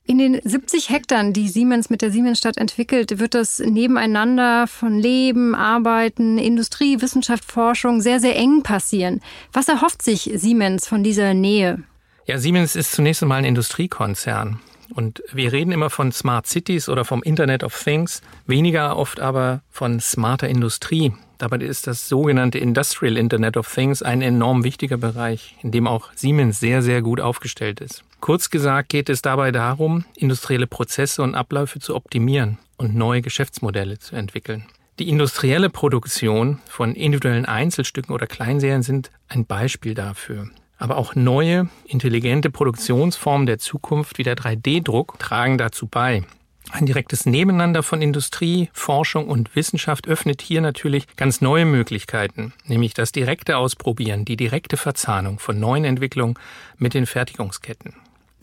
In 0.09 0.19
den 0.19 0.39
70 0.41 0.89
Hektar, 0.89 1.31
die 1.31 1.49
Siemens 1.49 1.89
mit 1.89 2.01
der 2.01 2.11
Siemensstadt 2.11 2.55
entwickelt, 2.55 3.19
wird 3.19 3.33
das 3.33 3.59
nebeneinander 3.59 4.65
von 4.65 4.97
Leben, 4.97 5.53
Arbeiten, 5.53 6.37
Industrie, 6.37 7.01
Wissenschaft, 7.01 7.43
Forschung 7.43 7.99
sehr, 7.99 8.21
sehr 8.21 8.37
eng 8.37 8.63
passieren. 8.63 9.19
Was 9.51 9.67
erhofft 9.67 10.01
sich 10.01 10.31
Siemens 10.35 10.87
von 10.87 11.03
dieser 11.03 11.33
Nähe? 11.33 11.83
Ja, 12.25 12.37
Siemens 12.37 12.77
ist 12.77 12.93
zunächst 12.93 13.21
einmal 13.21 13.39
ein 13.39 13.45
Industriekonzern. 13.45 14.61
Und 14.95 15.21
wir 15.33 15.51
reden 15.51 15.73
immer 15.73 15.89
von 15.89 16.13
Smart 16.13 16.47
Cities 16.47 16.87
oder 16.87 17.03
vom 17.03 17.21
Internet 17.21 17.65
of 17.65 17.77
Things, 17.77 18.21
weniger 18.45 18.95
oft 18.95 19.19
aber 19.19 19.61
von 19.71 19.99
smarter 19.99 20.47
Industrie. 20.47 21.11
Dabei 21.37 21.57
ist 21.57 21.85
das 21.85 22.07
sogenannte 22.07 22.59
Industrial 22.59 23.17
Internet 23.17 23.57
of 23.57 23.69
Things 23.69 24.01
ein 24.01 24.21
enorm 24.21 24.63
wichtiger 24.63 24.95
Bereich, 24.95 25.57
in 25.61 25.71
dem 25.71 25.85
auch 25.85 26.11
Siemens 26.15 26.61
sehr, 26.61 26.81
sehr 26.81 27.01
gut 27.01 27.19
aufgestellt 27.19 27.81
ist. 27.81 28.05
Kurz 28.19 28.50
gesagt 28.50 28.89
geht 28.89 29.09
es 29.09 29.21
dabei 29.21 29.51
darum, 29.51 30.05
industrielle 30.15 30.67
Prozesse 30.67 31.21
und 31.21 31.36
Abläufe 31.36 31.79
zu 31.79 31.95
optimieren 31.95 32.57
und 32.77 32.95
neue 32.95 33.21
Geschäftsmodelle 33.21 34.00
zu 34.00 34.15
entwickeln. 34.15 34.65
Die 35.00 35.09
industrielle 35.09 35.69
Produktion 35.69 36.59
von 36.67 36.95
individuellen 36.95 37.45
Einzelstücken 37.45 38.13
oder 38.13 38.25
Kleinserien 38.25 38.81
sind 38.81 39.12
ein 39.27 39.45
Beispiel 39.45 39.93
dafür. 39.93 40.50
Aber 40.79 40.97
auch 40.97 41.15
neue, 41.15 41.69
intelligente 41.86 42.50
Produktionsformen 42.50 43.45
der 43.45 43.59
Zukunft 43.59 44.17
wie 44.17 44.24
der 44.24 44.36
3D-Druck 44.36 45.19
tragen 45.19 45.57
dazu 45.57 45.88
bei. 45.88 46.24
Ein 46.71 46.86
direktes 46.86 47.25
Nebeneinander 47.25 47.81
von 47.81 48.01
Industrie, 48.01 48.69
Forschung 48.74 49.27
und 49.27 49.55
Wissenschaft 49.55 50.07
öffnet 50.07 50.41
hier 50.41 50.62
natürlich 50.62 51.07
ganz 51.15 51.41
neue 51.41 51.65
Möglichkeiten, 51.65 52.53
nämlich 52.65 52.93
das 52.93 53.12
direkte 53.12 53.57
Ausprobieren, 53.57 54.25
die 54.25 54.36
direkte 54.36 54.75
Verzahnung 54.75 55.39
von 55.39 55.59
neuen 55.59 55.86
Entwicklungen 55.86 56.36
mit 56.77 56.93
den 56.93 57.05
Fertigungsketten. 57.05 57.93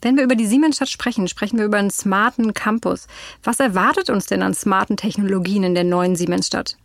Wenn 0.03 0.17
wir 0.17 0.25
über 0.25 0.37
die 0.37 0.47
Siemensstadt 0.47 0.89
sprechen, 0.89 1.29
sprechen 1.29 1.59
wir 1.59 1.65
über 1.65 1.79
einen 1.79 1.91
smarten 1.91 2.53
Campus. 2.55 3.07
Was 3.43 3.61
erwartet 3.61 4.11
uns 4.11 4.27
denn 4.27 4.43
an 4.43 4.55
smarten 4.55 4.97
Technologien 4.97 5.65
in 5.65 5.75
der 5.75 5.85
neuen 5.85 6.17
Siemensstadt? 6.17 6.77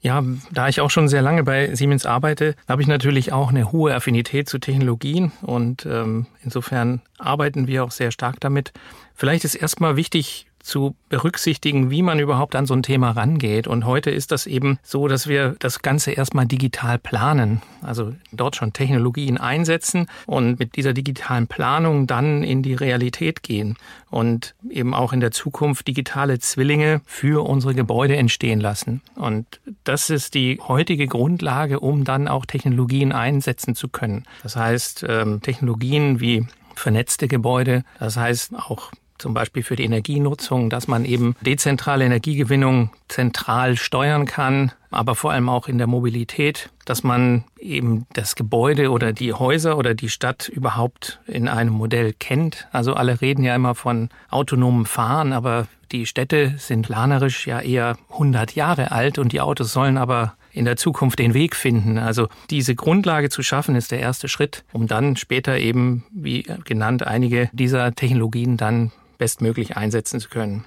Ja, 0.00 0.22
da 0.52 0.68
ich 0.68 0.80
auch 0.80 0.90
schon 0.90 1.08
sehr 1.08 1.22
lange 1.22 1.42
bei 1.42 1.74
Siemens 1.74 2.06
arbeite, 2.06 2.54
habe 2.68 2.82
ich 2.82 2.88
natürlich 2.88 3.32
auch 3.32 3.48
eine 3.48 3.72
hohe 3.72 3.94
Affinität 3.94 4.48
zu 4.48 4.58
Technologien 4.58 5.32
und 5.42 5.86
ähm, 5.86 6.26
insofern 6.44 7.02
arbeiten 7.18 7.66
wir 7.66 7.82
auch 7.82 7.90
sehr 7.90 8.12
stark 8.12 8.38
damit. 8.38 8.72
Vielleicht 9.14 9.44
ist 9.44 9.56
erstmal 9.56 9.96
wichtig, 9.96 10.47
zu 10.68 10.94
berücksichtigen, 11.08 11.90
wie 11.90 12.02
man 12.02 12.20
überhaupt 12.20 12.54
an 12.54 12.66
so 12.66 12.74
ein 12.74 12.82
Thema 12.82 13.10
rangeht. 13.12 13.66
Und 13.66 13.86
heute 13.86 14.10
ist 14.10 14.30
das 14.30 14.46
eben 14.46 14.78
so, 14.82 15.08
dass 15.08 15.26
wir 15.26 15.56
das 15.58 15.80
Ganze 15.80 16.12
erstmal 16.12 16.46
digital 16.46 16.98
planen, 16.98 17.62
also 17.82 18.12
dort 18.32 18.54
schon 18.54 18.74
Technologien 18.74 19.38
einsetzen 19.38 20.06
und 20.26 20.58
mit 20.58 20.76
dieser 20.76 20.92
digitalen 20.92 21.46
Planung 21.46 22.06
dann 22.06 22.42
in 22.42 22.62
die 22.62 22.74
Realität 22.74 23.42
gehen 23.42 23.76
und 24.10 24.54
eben 24.68 24.94
auch 24.94 25.12
in 25.12 25.20
der 25.20 25.30
Zukunft 25.30 25.88
digitale 25.88 26.38
Zwillinge 26.38 27.00
für 27.06 27.46
unsere 27.48 27.74
Gebäude 27.74 28.16
entstehen 28.16 28.60
lassen. 28.60 29.00
Und 29.14 29.60
das 29.84 30.10
ist 30.10 30.34
die 30.34 30.60
heutige 30.66 31.06
Grundlage, 31.06 31.80
um 31.80 32.04
dann 32.04 32.28
auch 32.28 32.44
Technologien 32.44 33.12
einsetzen 33.12 33.74
zu 33.74 33.88
können. 33.88 34.24
Das 34.42 34.54
heißt, 34.54 35.06
ähm, 35.08 35.40
Technologien 35.40 36.20
wie 36.20 36.46
vernetzte 36.74 37.26
Gebäude, 37.26 37.84
das 37.98 38.16
heißt 38.16 38.54
auch 38.54 38.92
zum 39.18 39.34
Beispiel 39.34 39.62
für 39.62 39.76
die 39.76 39.84
Energienutzung, 39.84 40.70
dass 40.70 40.88
man 40.88 41.04
eben 41.04 41.36
dezentrale 41.40 42.04
Energiegewinnung 42.04 42.90
zentral 43.08 43.76
steuern 43.76 44.26
kann, 44.26 44.72
aber 44.90 45.14
vor 45.14 45.32
allem 45.32 45.48
auch 45.48 45.68
in 45.68 45.78
der 45.78 45.86
Mobilität, 45.86 46.70
dass 46.84 47.02
man 47.02 47.44
eben 47.58 48.06
das 48.12 48.34
Gebäude 48.34 48.90
oder 48.90 49.12
die 49.12 49.32
Häuser 49.32 49.76
oder 49.76 49.94
die 49.94 50.08
Stadt 50.08 50.48
überhaupt 50.48 51.20
in 51.26 51.48
einem 51.48 51.74
Modell 51.74 52.14
kennt. 52.18 52.68
Also 52.72 52.94
alle 52.94 53.20
reden 53.20 53.44
ja 53.44 53.54
immer 53.54 53.74
von 53.74 54.08
autonomem 54.30 54.86
Fahren, 54.86 55.32
aber 55.32 55.66
die 55.92 56.06
Städte 56.06 56.54
sind 56.58 56.86
planerisch 56.86 57.46
ja 57.46 57.60
eher 57.60 57.96
100 58.10 58.54
Jahre 58.54 58.92
alt 58.92 59.18
und 59.18 59.32
die 59.32 59.40
Autos 59.40 59.72
sollen 59.72 59.98
aber 59.98 60.34
in 60.52 60.64
der 60.64 60.76
Zukunft 60.76 61.18
den 61.18 61.34
Weg 61.34 61.54
finden. 61.54 61.98
Also 61.98 62.28
diese 62.50 62.74
Grundlage 62.74 63.30
zu 63.30 63.42
schaffen, 63.42 63.76
ist 63.76 63.92
der 63.92 64.00
erste 64.00 64.28
Schritt, 64.28 64.64
um 64.72 64.86
dann 64.86 65.16
später 65.16 65.58
eben, 65.58 66.04
wie 66.10 66.46
genannt, 66.64 67.06
einige 67.06 67.48
dieser 67.52 67.94
Technologien 67.94 68.56
dann 68.56 68.92
bestmöglich 69.18 69.76
einsetzen 69.76 70.20
zu 70.20 70.28
können. 70.28 70.64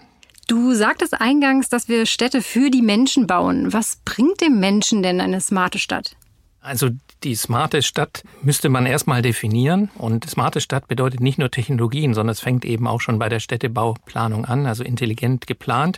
Du 0.48 0.74
sagtest 0.74 1.20
eingangs, 1.20 1.70
dass 1.70 1.88
wir 1.88 2.06
Städte 2.06 2.42
für 2.42 2.70
die 2.70 2.82
Menschen 2.82 3.26
bauen. 3.26 3.72
Was 3.72 4.00
bringt 4.04 4.42
dem 4.42 4.60
Menschen 4.60 5.02
denn 5.02 5.22
eine 5.22 5.40
smarte 5.40 5.80
Stadt? 5.80 6.18
Also 6.64 6.90
die 7.24 7.34
smarte 7.34 7.82
Stadt 7.82 8.24
müsste 8.44 8.70
man 8.70 8.86
erstmal 8.86 9.24
definieren. 9.24 9.90
Und 9.98 10.30
smarte 10.30 10.62
Stadt 10.62 10.88
bedeutet 10.88 11.20
nicht 11.20 11.40
nur 11.40 11.50
Technologien, 11.50 12.14
sondern 12.14 12.34
es 12.34 12.40
fängt 12.40 12.66
eben 12.66 12.86
auch 12.86 13.02
schon 13.02 13.18
bei 13.18 13.30
der 13.30 13.40
Städtebauplanung 13.40 14.46
an, 14.46 14.68
also 14.68 14.84
intelligent 14.84 15.48
geplant. 15.48 15.98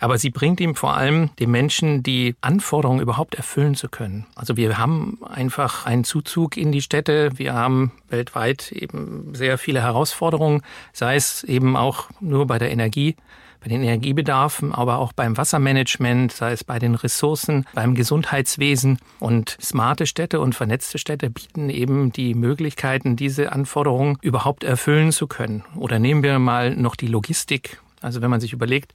Aber 0.00 0.18
sie 0.18 0.30
bringt 0.30 0.60
ihm 0.60 0.74
vor 0.74 0.96
allem 0.96 1.30
den 1.38 1.52
Menschen 1.52 2.02
die 2.02 2.34
Anforderungen 2.40 3.00
überhaupt 3.00 3.36
erfüllen 3.36 3.76
zu 3.76 3.88
können. 3.88 4.26
Also 4.34 4.56
wir 4.56 4.78
haben 4.78 5.18
einfach 5.24 5.86
einen 5.86 6.02
Zuzug 6.02 6.56
in 6.56 6.72
die 6.72 6.82
Städte. 6.82 7.30
Wir 7.36 7.54
haben 7.54 7.92
weltweit 8.08 8.72
eben 8.72 9.32
sehr 9.32 9.58
viele 9.58 9.80
Herausforderungen, 9.80 10.62
sei 10.92 11.14
es 11.14 11.44
eben 11.44 11.76
auch 11.76 12.08
nur 12.18 12.48
bei 12.48 12.58
der 12.58 12.72
Energie 12.72 13.14
bei 13.60 13.68
den 13.68 13.82
Energiebedarfen, 13.82 14.72
aber 14.72 14.98
auch 14.98 15.12
beim 15.12 15.36
Wassermanagement, 15.36 16.32
sei 16.32 16.52
es 16.52 16.64
bei 16.64 16.78
den 16.78 16.94
Ressourcen, 16.94 17.66
beim 17.74 17.94
Gesundheitswesen. 17.94 18.98
Und 19.18 19.56
smarte 19.60 20.06
Städte 20.06 20.40
und 20.40 20.54
vernetzte 20.54 20.98
Städte 20.98 21.30
bieten 21.30 21.68
eben 21.68 22.12
die 22.12 22.34
Möglichkeiten, 22.34 23.16
diese 23.16 23.52
Anforderungen 23.52 24.18
überhaupt 24.22 24.64
erfüllen 24.64 25.12
zu 25.12 25.26
können. 25.26 25.64
Oder 25.76 25.98
nehmen 25.98 26.22
wir 26.22 26.38
mal 26.38 26.74
noch 26.74 26.96
die 26.96 27.06
Logistik. 27.06 27.80
Also 28.00 28.22
wenn 28.22 28.30
man 28.30 28.40
sich 28.40 28.52
überlegt, 28.52 28.94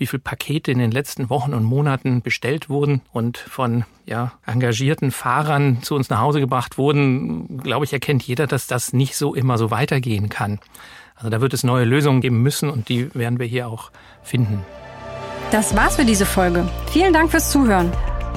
wie 0.00 0.06
viele 0.06 0.20
Pakete 0.20 0.72
in 0.72 0.78
den 0.78 0.90
letzten 0.90 1.28
Wochen 1.28 1.52
und 1.52 1.62
Monaten 1.62 2.22
bestellt 2.22 2.70
wurden 2.70 3.02
und 3.12 3.36
von 3.36 3.84
ja, 4.06 4.32
engagierten 4.46 5.10
Fahrern 5.10 5.82
zu 5.82 5.94
uns 5.94 6.08
nach 6.08 6.20
Hause 6.20 6.40
gebracht 6.40 6.78
wurden, 6.78 7.58
glaube 7.58 7.84
ich, 7.84 7.92
erkennt 7.92 8.22
jeder, 8.22 8.46
dass 8.46 8.66
das 8.66 8.94
nicht 8.94 9.14
so 9.14 9.34
immer 9.34 9.58
so 9.58 9.70
weitergehen 9.70 10.30
kann. 10.30 10.58
Also 11.14 11.28
da 11.28 11.42
wird 11.42 11.52
es 11.52 11.64
neue 11.64 11.84
Lösungen 11.84 12.22
geben 12.22 12.42
müssen 12.42 12.70
und 12.70 12.88
die 12.88 13.14
werden 13.14 13.38
wir 13.38 13.46
hier 13.46 13.68
auch 13.68 13.90
finden. 14.22 14.64
Das 15.50 15.76
war's 15.76 15.96
für 15.96 16.06
diese 16.06 16.24
Folge. 16.24 16.66
Vielen 16.90 17.12
Dank 17.12 17.30
fürs 17.30 17.50
Zuhören. 17.50 17.92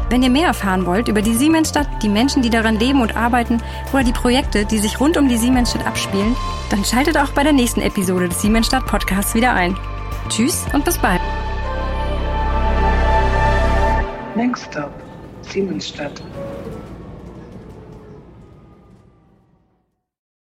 Wenn 0.10 0.22
ihr 0.22 0.30
mehr 0.30 0.48
erfahren 0.48 0.86
wollt 0.86 1.08
über 1.08 1.22
die 1.22 1.34
Siemensstadt, 1.34 1.88
die 2.04 2.10
Menschen, 2.10 2.42
die 2.42 2.50
daran 2.50 2.78
leben 2.78 3.02
und 3.02 3.16
arbeiten 3.16 3.64
oder 3.94 4.04
die 4.04 4.12
Projekte, 4.12 4.66
die 4.66 4.80
sich 4.80 5.00
rund 5.00 5.16
um 5.16 5.30
die 5.30 5.38
Siemensstadt 5.38 5.88
abspielen, 5.88 6.36
dann 6.70 6.84
schaltet 6.84 7.18
auch 7.18 7.30
bei 7.30 7.44
der 7.44 7.54
nächsten 7.54 7.82
Episode 7.82 8.28
des 8.28 8.42
Siemensstadt 8.42 8.86
Podcasts 8.86 9.34
wieder 9.34 9.54
ein. 9.54 9.78
Tschüss 10.28 10.66
und 10.74 10.84
bis 10.84 10.98
bald. 10.98 11.22
Next 14.36 14.64
Stop, 14.66 15.04
Siemensstadt. 15.42 16.24